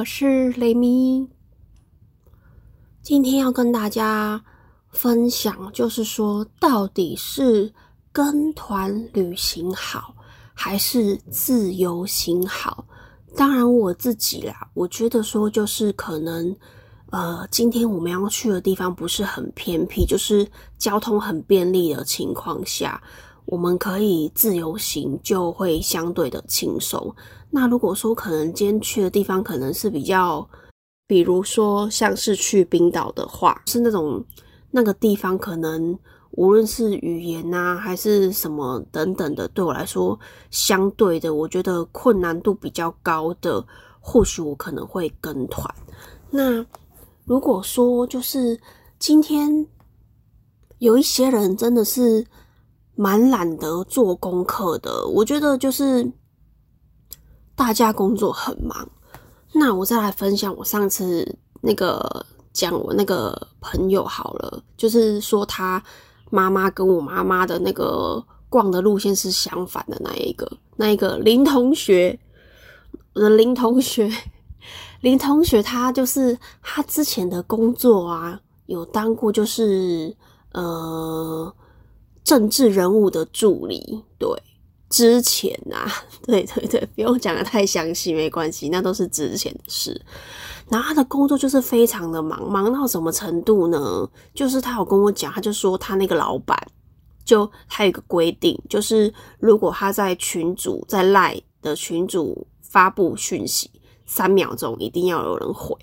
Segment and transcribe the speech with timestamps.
[0.00, 1.28] 我是雷米。
[3.02, 4.42] 今天要跟大家
[4.88, 7.70] 分享，就是说，到底是
[8.10, 10.14] 跟团旅行好，
[10.54, 12.86] 还是自由行好？
[13.36, 16.56] 当然，我自己啦，我觉得说，就是可能，
[17.10, 23.02] 呃，今天我们要去的地方不是很偏僻，就是交通很便利的情况下，
[23.50, 27.12] 我们可以自由行，就会相对的轻松。
[27.50, 30.48] 那如果说可能今天去的地方可能是比较，
[31.08, 34.24] 比如说像是去冰岛的话，是那种
[34.70, 35.98] 那个地方可能
[36.30, 40.16] 无论是语言啊还是什么等等的，对我来说
[40.52, 43.66] 相对的，我觉得困难度比较高的，
[43.98, 45.68] 或许我可能会跟团。
[46.30, 46.64] 那
[47.24, 48.56] 如果说就是
[49.00, 49.66] 今天
[50.78, 52.24] 有一些人真的是
[53.00, 56.12] 蛮懒得做功课的，我觉得就是。
[57.56, 58.88] 大家工作很忙，
[59.52, 65.82] 那我再来分享我上次那个讲我那个朋友好了，就是说他
[66.30, 72.18] 妈妈跟我妈妈的那个逛的路线是相反的那一个，那一个林同学，
[73.12, 74.10] 我的林同学，
[75.02, 80.16] 林同学他就是他之前的工作啊，有当过就是
[80.52, 81.54] 呃
[82.24, 84.28] 政治人物的助理，对。
[84.88, 85.86] 之前啊，
[86.26, 90.04] 对对对，不用讲的太详细，没关系，那都是之前的事。
[90.68, 94.10] 然后他的工作就是非常的忙，忙到什么程度呢？
[94.34, 96.58] 就是他有跟我讲，他就说他那个老板，
[97.24, 103.70] 就他有一个规定，就是如果他在群主在赖的群主发布讯息，
[104.06, 105.76] 三秒钟一定要有人回。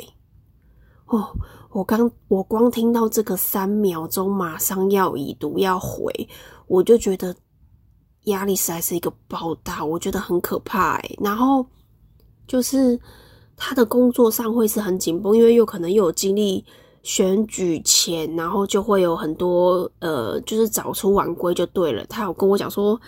[1.08, 1.28] 哦，
[1.72, 6.12] 我刚我光听到这个三秒钟马上要已读要回，
[6.68, 7.36] 我就觉得。
[8.28, 11.16] 压力实在是一个爆大，我觉得很可怕哎。
[11.24, 11.66] 然后
[12.46, 13.00] 就是
[13.56, 16.62] 他的工作上会是很紧绷，因为有可能又有经历
[17.04, 22.06] 选举前，然后就会有很多呃，就是早出晚归就对了。
[22.08, 23.00] 他有跟我讲说，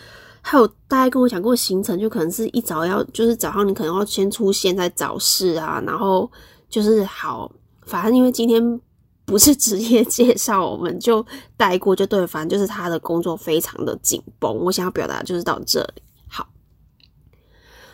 [0.41, 6.31] 他有大概跟我讲过行程，就可能是一早要，就是早上你可能要先出现在早市啊，然后
[6.69, 7.51] 就是好，
[7.89, 8.79] 反正因为今天。
[9.25, 11.23] 不是职业介绍，我们就
[11.55, 14.51] 带过就对，反正就是他的工作非常的紧绷。
[14.65, 16.47] 我想要表达就是到这里好，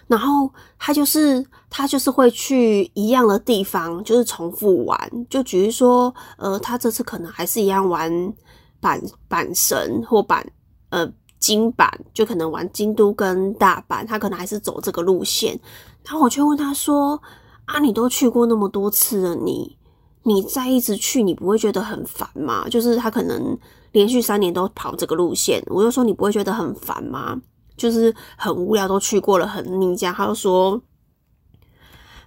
[0.08, 4.98] 然后他就是他就是会去一样的地方，就是重复玩。
[5.30, 8.10] 就举例说，呃，他这次可能还是一样玩
[8.80, 10.50] 板板神或板
[10.92, 11.06] 呃
[11.38, 15.60] 金板，就可能玩京都跟大阪，他可能还是走这个路线。
[16.06, 17.22] 然后我就问他说
[17.68, 19.78] ：“啊，你都去过那么多次了，你？”
[20.28, 22.68] 你再一直去，你不会觉得很烦吗？
[22.68, 23.56] 就是他可能
[23.92, 27.40] 连续三年都跑这个路线，我就说你不会觉得很烦吗？
[27.78, 29.96] 就是很无聊，都去过了，很腻。
[29.96, 30.82] 这样他就说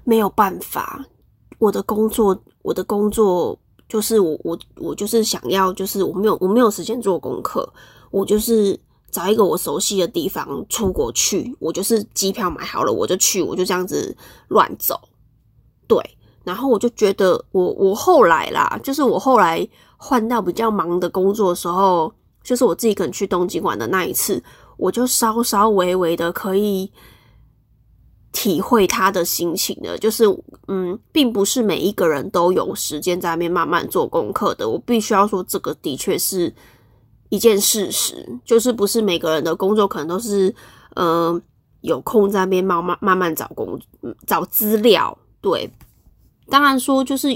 [0.05, 1.05] 没有办法，
[1.59, 7.69] 我的工作，我的工作就是我我我就是想要，就是我没有我没有时间做功课，
[8.13, 8.79] 我就是
[9.11, 14.17] 找一个我熟悉的地方出国去，我就是机票买好了我就去，我就这样子
[14.47, 15.01] 乱走，
[15.89, 15.99] 对。
[16.49, 22.11] 然后我就觉得，我我后来啦，就是我后来换到比较忙的工作的时候，
[22.43, 24.43] 就是我自己可能去东京玩的那一次，
[24.79, 26.91] 我就稍稍微微的可以
[28.33, 29.99] 体会他的心情的。
[29.99, 30.25] 就是
[30.69, 34.67] 嗯，并不是每一个人都有时间在那边慢慢做功课的。
[34.71, 36.51] 我必须要说，这个的确是
[37.29, 40.55] 一件事实，就是不是每个人的工作可能都是
[40.97, 41.39] 嗯
[41.83, 43.79] 有空在那边慢慢慢慢找工
[44.27, 45.71] 找资料，对。
[46.51, 47.29] 当然说，就是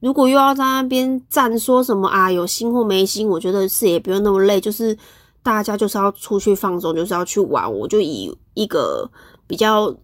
[0.00, 4.60] 如果又要在那边站，说什么啊有心或没心，我觉得是也不用那么累。
[4.60, 4.96] 就是
[5.42, 7.72] 大家就是要出去放松，就是要去玩。
[7.72, 9.08] 我就以一个
[9.46, 9.94] 比较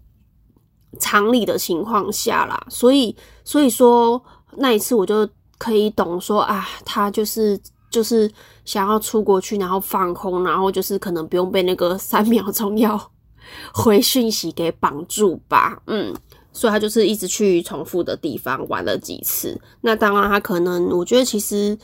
[1.00, 3.14] 常理的情况下啦，所以
[3.44, 4.22] 所以说
[4.56, 5.28] 那一次我就
[5.58, 7.58] 可以懂说啊，他就是
[7.90, 8.30] 就是
[8.64, 13.00] 想要出国去，然后放空，然后就是可能不用被那个三 秒钟要
[13.72, 16.14] 回讯息给绑住吧，嗯。
[16.56, 19.60] 所以他就是一直去重复的地方玩了几次。
[19.82, 21.76] 那当然，他可能我觉得其实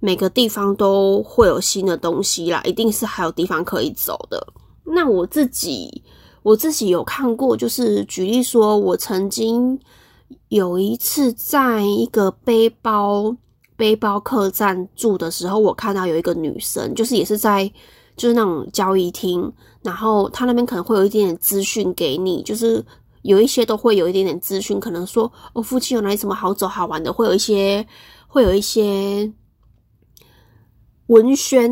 [0.00, 4.46] 每个地方都会有新的东西啦，一定是还有地方可以走的。
[4.84, 6.02] 那我自己
[6.42, 9.80] 我自己有看过，就是举例说，我曾经
[10.50, 13.34] 有一次在一个背包
[13.76, 17.66] 背包客栈住的时候，我看到有一个女生，就是也是在
[18.14, 19.50] 就是那种交易厅，
[19.82, 22.84] 然后他那边可能会有一点点资讯给你，就是。
[23.22, 27.86] 有一些都会有一点点资讯，可能说哦，附近有哪里什么好走好玩的，会有一些
[28.28, 29.32] 会有一些
[31.06, 31.70] 文宣，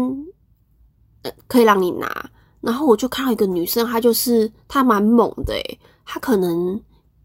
[1.23, 2.31] 呃，可以让你拿。
[2.61, 6.81] 然后我就看到一个女生，她就是她蛮猛的诶，她可能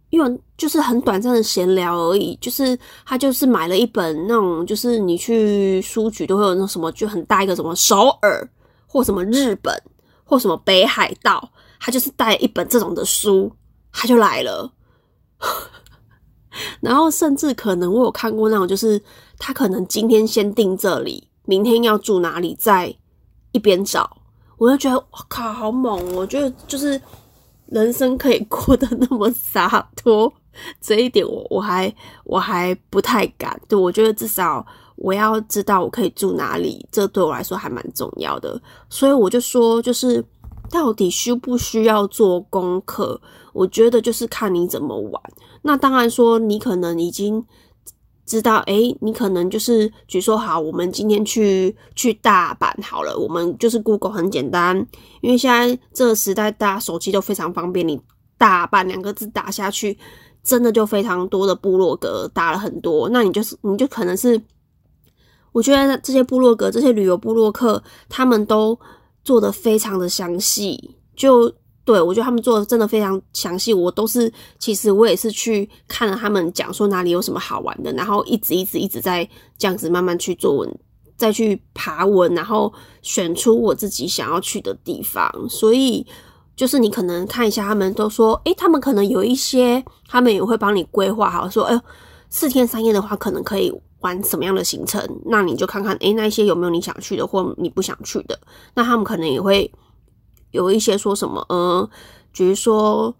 [0.09, 8.49] 因为就是很短暂的闲聊而已，就是他就是买了一本那种，就是你去书局都会有那什么，就很大一个什么首尔
[8.87, 9.75] 或什么日本
[10.23, 11.51] 或什么北海道，
[11.81, 13.51] 他就是带一本这种的书，
[13.97, 14.71] 他就来了。
[16.81, 19.01] 然后甚至可能我有看过那种，就是
[19.39, 22.93] 他可能今天先定这里，明天要住哪里，在
[23.51, 24.17] 一边找，
[24.57, 26.13] 我就觉得我靠，好猛！
[26.13, 27.01] 我觉得就是
[27.67, 30.31] 人生可以过得那么洒脱，
[30.79, 31.93] 这一点我我还
[32.23, 33.59] 我还不太敢。
[33.67, 34.65] 对我觉得至少
[34.95, 38.61] 我要知道我可以住哪里，这对我来说还蛮重要的。
[38.89, 40.23] 所以我就说，就是
[40.69, 43.19] 到底需不需要做功课？
[43.53, 45.21] 我觉得就是看你怎么玩。
[45.61, 47.43] 那当然说，你可能已经
[48.25, 54.75] 知道，诶，你可能就是，举说好，我们今天去去大阪好了，我们就是 Google 很简单，
[55.21, 57.99] 因为现在这个时代，大家手机都非常方便，你
[58.37, 59.97] 大阪两个字打下去，
[60.43, 64.41] 真的就非常多的部落格打了很多，那你就是你就可能是，
[65.51, 68.77] 我觉得这些部落格、这些旅游部落客，他们都
[69.25, 71.53] 做的非常的详细，就。
[71.85, 73.71] 对，我觉得他们做的真的非常详细。
[73.71, 79.23] 我都是，其实我也是去看了他们讲说哪里有什么好玩的，然后一直一直一直在
[79.55, 80.79] 这样子慢慢去做文，
[81.15, 82.73] 再去爬文，然后
[83.03, 85.31] 选出我自己想要去的地方。
[85.47, 86.03] 所以
[86.55, 91.79] 就是你可能看一下，他们都说，诶，他们可能有一些，他们也会帮你规划好，说，哎呦，
[92.31, 95.01] 四天三夜的话，可能可以玩什么样的行程？
[95.25, 98.39] 那你就看看，诶，那些有没有你想去的，或你不想去的？
[98.73, 99.71] 那他们可能也会。
[100.51, 101.89] 有一些说什么，呃，
[102.31, 103.13] 比如说，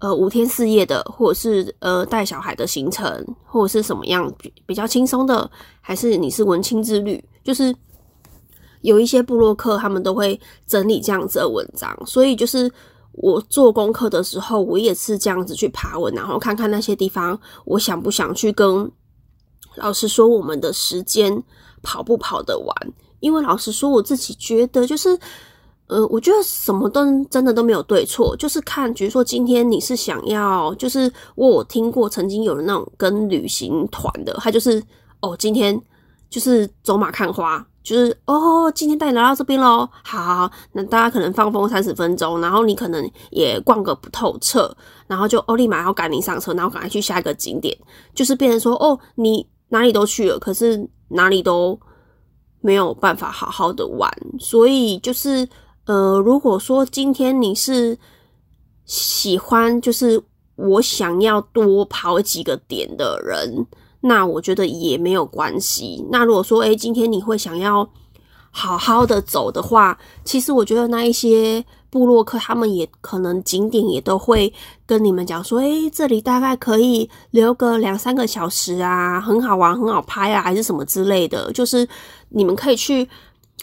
[0.00, 5.50] 呃，五天四夜的，或者是呃带小孩的行程，或者是什么样比比较轻松的，
[5.80, 7.74] 还是你是文青之旅，就是
[8.82, 12.70] 有一些部落客他们都会整理这样子的文章，所以就是
[13.12, 18.92] 我做功课的时候，我也是这样子去爬文，然后看看那些地方，我想不想去跟
[19.76, 21.42] 老实说我们的时间
[21.82, 22.74] 跑不跑得完，
[23.20, 25.18] 因为老实说，我自己觉得就是。
[25.86, 34.82] 呃，我觉得什么都真的都没有对错，就是看，比如说今天你是想要，就是我听过曾经有人那种跟旅行团的，他就是
[35.20, 35.78] 哦，今天
[36.30, 44.74] 就是走马看花，就是哦，今天带你来到这边喽，好，那大家可能放风三十分钟，然后你可能也逛个不透彻，
[45.06, 47.76] 然后就哦立马要赶你上车，然后赶快去下一个景点，
[48.14, 51.78] 就是变成说哦，你哪里都去了，可是哪里都
[52.60, 55.46] 没有办法好好的玩，所以就是。
[55.86, 57.98] 呃，如果说今天你是
[58.86, 60.18] 喜欢，就是
[60.56, 63.66] 我想要多跑几个点的人，
[64.00, 66.02] 那我觉得也没有关系。
[66.10, 67.86] 那如果说，诶，今天你会想要
[68.50, 71.62] 好好的走的话，其实我觉得那一些
[71.94, 74.52] 布洛克他们也可能景点也都会
[74.84, 81.88] 跟你们讲说，诶，这里大概可以留个两三个小时啊，很好玩，很好拍啊，还是什么之类的，就是
[82.30, 83.08] 你们可以去。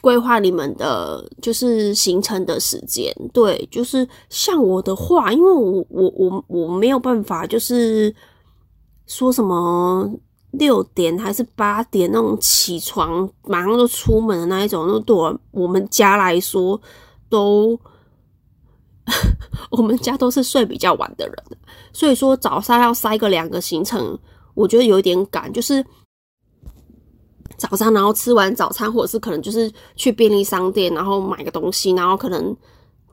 [0.02, 8.12] 规划你们的就是行程的时间，对，就是像我的话，因为我我我我没有办法，就是
[9.06, 10.10] 说什么
[10.52, 16.82] 六点还是八点那种起床马上就出门的那一种，那对我我们家来说，
[17.30, 17.80] 都
[19.72, 21.36] 我们家都是睡比较晚的人，
[21.94, 24.18] 所以说早上要塞个两个行程，
[24.54, 25.86] 我觉得有点赶，就是。
[27.58, 32.58] 早上，然后吃完早餐，或者是可能就是去便利商店，然后买个东西，然后可能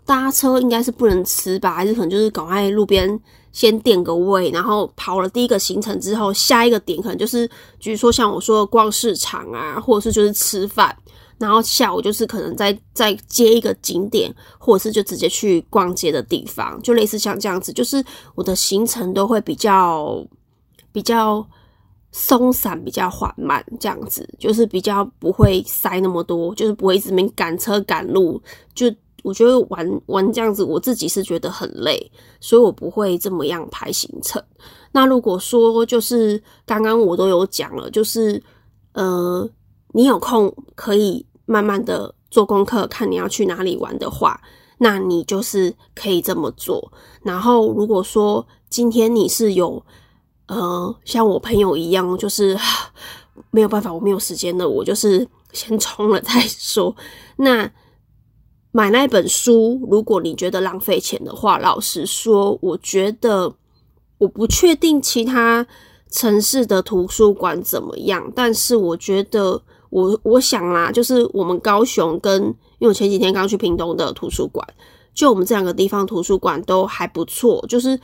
[0.07, 3.21] 搭车应该是不能吃吧，还是可能就是赶快路边
[3.53, 7.47] 先垫个位，然后跑了第一个行程之后，下一个点可能就是，
[7.79, 10.97] 比如说像我说的逛市场啊，或者是就是吃饭，
[11.39, 18.05] 然后下午就是可能再再接一个景点，或者是就直接去逛街的地方，就类似像这样子，就是
[18.35, 20.27] 我的行程都会比较
[20.93, 21.47] 比较。
[22.11, 28.43] 松散比较缓慢，这样子就是比较不会塞那么多，就是不会一直没赶车赶路。
[28.75, 28.87] 就
[29.23, 34.43] 我觉得玩玩这样子，我自己是觉得很累，所以我不会这么样排行程。
[34.91, 38.43] 那如果说就是刚刚我都有讲了，就是
[38.95, 39.49] 呃，
[39.93, 44.41] 你有空可以慢慢的做功课，看你要去哪里玩的话，
[44.79, 46.93] 那你就是可以这么做。
[47.23, 49.85] 然后如果说今天你是有。
[50.51, 52.59] 呃，像我朋友一样，就是
[53.53, 56.97] 没有办法，我没有时间的，我就是先冲了再说。
[57.37, 57.71] 那
[58.73, 63.55] 买那本书，如果你觉得浪费钱的话，老实说，我觉得
[64.17, 65.67] 我不确定其他
[66.11, 74.67] 城市的图书馆怎么样，但是我觉得我我想啦，就是我们高雄跟，因为我前几天刚去屏东的图书馆，
[75.15, 77.99] 就我们这两个地方图书馆都还不错，就是。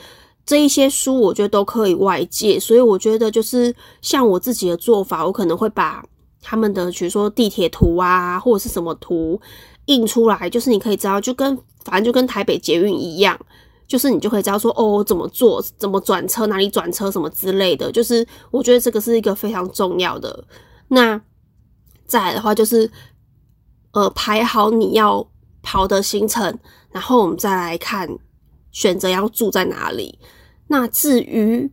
[0.46, 6.04] 这一些书，我觉得都可以外借，所以我觉得就是像我自己的做法，我可能会把
[6.42, 9.40] 他们的，比如说地铁图啊，或者是什么图
[9.86, 13.40] 印出来，就是你可以知道，就跟反正就跟台北捷运一样，
[13.88, 20.44] 就是你就可以知道说哦，怎么做，怎么转车，哪里转车什么之类的，就是我觉得这个是一个非常重要的。
[20.88, 21.18] 那
[22.06, 22.90] 再来的话，就是
[23.92, 25.26] 呃排好你要
[25.62, 26.58] 跑的行程，
[26.90, 28.08] 然后我们再来看。
[28.74, 30.18] 选择要住在哪里？
[30.66, 31.70] 那至于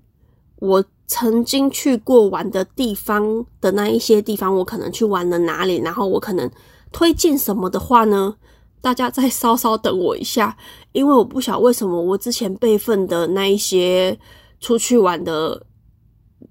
[0.58, 5.78] 我曾经去过玩的地方的那一些地方，我可能去玩了哪里？
[5.78, 6.48] 然后我可能
[6.92, 8.36] 推荐什么的话呢？
[8.82, 10.56] 大家再稍稍等我一下，
[10.92, 14.16] 因为我不晓得为什么我之前备份的那一些
[14.60, 15.66] 出去玩的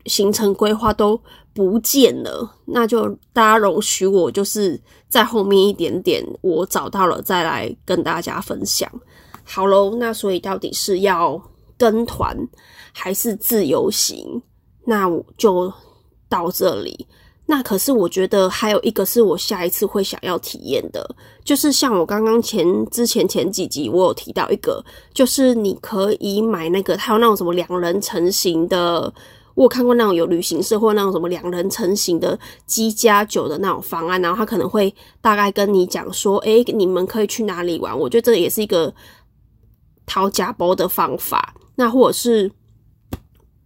[0.07, 1.23] 行程规划都
[1.61, 2.57] 不见了。
[2.65, 8.91] 那就大家容许我，就是在后面一点点，我找到了再来跟大家分享。
[9.45, 11.41] 好喽，那所以到底是要
[11.77, 12.35] 跟团
[12.93, 14.43] 还是自由行？
[14.87, 15.71] 那我就
[16.31, 17.07] 到这里。
[17.45, 21.05] 那可是我觉得还有一个是我下一次会想要体验的，
[21.45, 24.81] 就是像我刚刚前之前前几集我有提到一个，
[25.13, 29.13] 就是你可以买那个，还有那种什么两人成型的，
[29.61, 37.99] 我有看过那种有旅行社或那种什么两人成型的机加酒的那种方案，然后他可能会大概跟你讲说，诶，你们可以去哪里玩？
[37.99, 38.93] 我觉得这也是一个。
[40.07, 42.51] 掏假包的方法，那或者是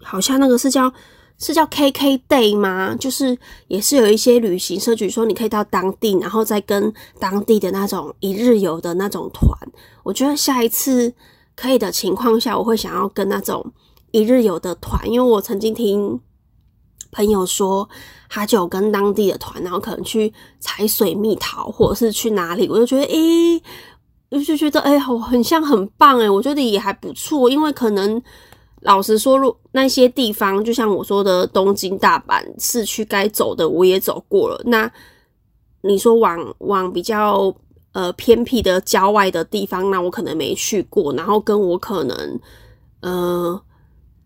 [0.03, 0.93] 好像那个是叫
[1.39, 2.95] 是叫 KK Day 吗？
[3.01, 9.59] 就是也是有一些旅行社，据说你可以到当地，然后再跟当地的那种一日游的那种团。
[10.03, 11.15] 我觉得下一次
[11.57, 13.65] 可以的情况下，我会想要跟那种
[14.15, 16.21] 一日游的团，因为我曾经听
[17.11, 17.89] 朋友说，
[18.29, 23.61] 他就跟当地的团，然后可能去采水蜜桃，或者是去哪里，我就觉得诶。
[24.45, 27.51] 就觉得哎，好，很像很棒哎，我觉得也还不错。
[27.51, 28.21] 因为可能
[28.83, 34.61] 老实说，如那些地方，就像我说的东京、大阪市区该走的我也走过了。
[34.65, 34.91] 那
[35.83, 37.53] 你说往往比较
[37.93, 41.13] 呃偏僻的郊外的地方，那我可能没去过。
[41.15, 42.41] 然后跟我可能
[43.03, 43.63] 呃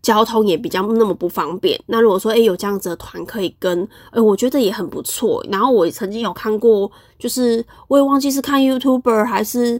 [0.09, 1.79] 交通也比较那么不方便。
[1.85, 5.45] 那如果说哎有这样子的团可以跟，哎我觉得也很不错。
[5.51, 9.79] 然后我曾经有看过，就是我也忘记是看 YouTuber 还是。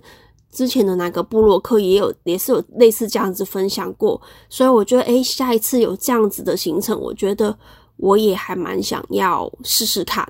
[0.51, 4.19] 之前的哪个布洛克也有，也是有类似这样子分享过，
[4.49, 7.55] 所以我觉得，诶，下一次有这样子的行程，我觉得
[7.97, 10.27] 我也还蛮想要试试看。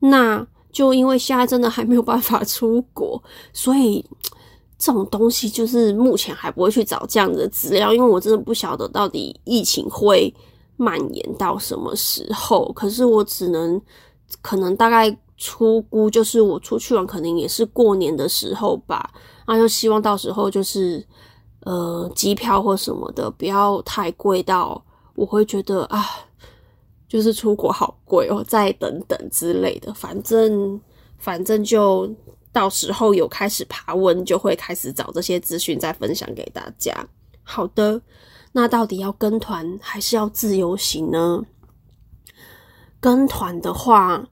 [0.00, 3.22] 那就因为现在真的还没有办法出国，
[3.52, 4.04] 所以
[4.82, 10.34] 这种东西就是目前还不会去找这样的资料，因为我真的不晓得到底疫情会
[10.76, 12.72] 蔓延到什么时候。
[12.72, 13.80] 可是我只能
[14.40, 19.08] 可能大概出估，就是我出去玩，可能也是过年的时候吧。
[19.46, 21.06] 那就希望到时候就是，
[21.60, 24.84] 呃，机票或什么的不要太贵到
[25.14, 26.04] 我会觉得啊，
[27.08, 29.94] 就是出国好贵哦，再等等之类的。
[29.94, 30.80] 反正
[31.18, 32.12] 反正就
[32.52, 36.94] 到时候有开始爬温，就会开始找这些资讯再分享给大家。
[37.42, 38.00] 好的，
[38.52, 41.42] 那到底要跟团还是要自由行呢？
[43.00, 44.28] 跟团的话。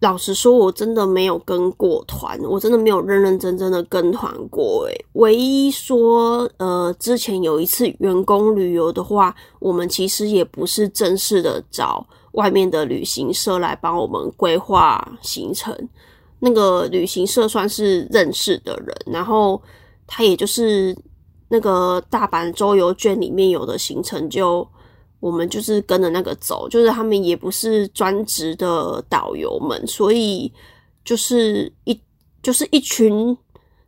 [0.00, 4.86] 老实说，我真的没有跟过团，我真的没有认认真真的跟团过。
[4.86, 15.74] 诶，唯一说，呃，之前有一次员工旅游的话，我们其实也不是正式的找外面的旅行社来帮我们规划行程，
[16.44, 19.60] 那个旅行社算是认识的人，然后
[20.06, 20.96] 他也就是
[21.48, 24.68] 那个大阪周游券里面有的行程就。
[25.20, 30.52] 我们就是跟着那个走，就是他们也不是专职的导游们，所以
[31.02, 31.98] 就是一
[32.42, 33.34] 就是一群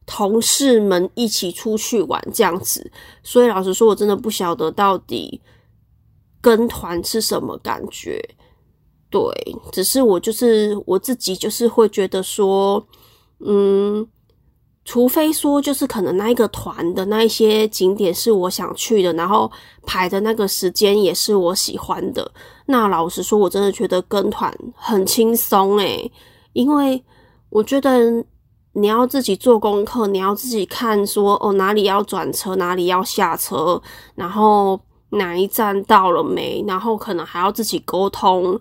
[0.06, 2.90] 同事们一起出去玩这样子。
[3.22, 5.38] 所以老实说，我真的不晓得到底
[6.40, 8.18] 跟团是什么感觉。
[9.16, 12.86] 对，只是我就是我自己就是会觉得说，
[13.38, 14.06] 嗯。
[14.88, 19.50] 除非说，就是可能那一个团的那一些景点是我想去的，然后
[19.84, 22.30] 排的那个时间也是我喜欢的。
[22.66, 26.08] 那老实说，我真的觉得跟团很轻松诶，
[26.52, 27.04] 因为
[27.50, 28.24] 我觉得
[28.74, 33.82] 你要自己做功课，你要自己看说哦哪里要转车，哪里要下车，
[34.14, 34.80] 然后
[35.10, 38.56] 哪一站到了没，然后可能还要自己沟通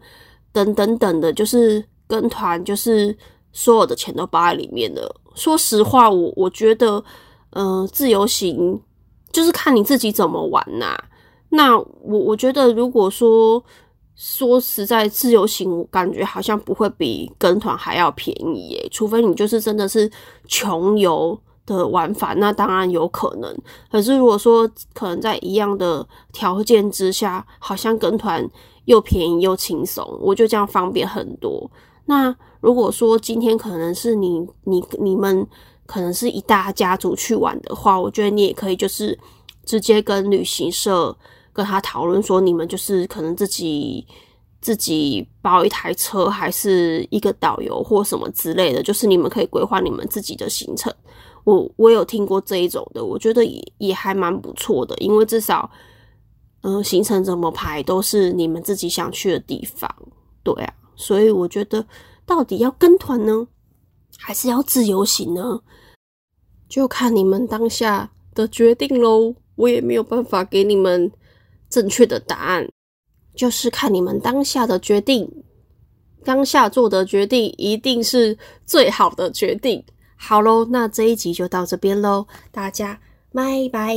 [0.55, 3.15] 等等等的，就是跟团就是
[3.51, 5.13] 所有的钱都包在里面的。
[5.35, 7.03] 说实话，我我觉得，
[7.49, 8.79] 呃，自由行
[9.33, 10.97] 就是看你自己怎么玩呐。
[11.49, 11.85] 那我
[12.19, 13.61] 我觉得，如果说
[14.15, 18.87] 说实在，自由行我感觉好像不会比跟团还要便宜耶。
[18.89, 20.09] 除非你就是真的是
[20.47, 23.53] 穷游的玩法，那当然有可能。
[23.91, 28.47] 可是如果说可能在一样的条件之下，好像跟团
[28.85, 31.69] 又便宜又轻松，我就这样方便很多。
[32.05, 35.45] 那如果说今天可能是你你你们
[35.85, 39.17] 可能是一大家族去玩的话，我觉得你也可以就是
[39.65, 41.15] 直接跟旅行社
[41.51, 44.05] 跟他讨论说，你们就是可能自己。
[44.61, 50.91] 自己包一台车，还是一个导游或什么之类的，就是你们可以规划你们自己的行程。
[51.43, 55.69] 我我有听过这一种的，我觉得也也还蛮不错的，因为至少，
[56.67, 59.87] 嗯，行程怎么排都是你们自己想去的地方，
[60.43, 60.73] 对啊。
[60.95, 61.85] 所以我觉得，
[62.25, 63.47] 到底要跟团呢，
[64.17, 65.61] 还是要自由行呢？
[66.67, 69.35] 就看你们当下的决定喽。
[69.55, 71.11] 我也没有办法给你们
[71.69, 72.67] 正确的答案。
[73.35, 75.29] 就是看你们当下的决定，
[76.23, 79.85] 当下做的决定一定是最好的决定。
[80.15, 82.99] 好喽，那这一集就到这边喽，大家
[83.31, 83.95] 拜拜。